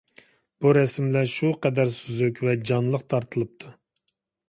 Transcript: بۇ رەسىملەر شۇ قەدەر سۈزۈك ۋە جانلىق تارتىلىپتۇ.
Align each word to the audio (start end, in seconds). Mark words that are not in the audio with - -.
بۇ 0.65 0.71
رەسىملەر 0.77 1.29
شۇ 1.35 1.51
قەدەر 1.67 1.93
سۈزۈك 1.99 2.43
ۋە 2.51 2.59
جانلىق 2.73 3.09
تارتىلىپتۇ. 3.15 3.79